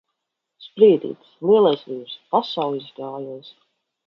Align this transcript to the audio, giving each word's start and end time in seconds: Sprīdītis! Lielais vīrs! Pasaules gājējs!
Sprīdītis! 0.67 1.35
Lielais 1.49 1.83
vīrs! 1.91 2.17
Pasaules 2.33 2.89
gājējs! 3.03 3.55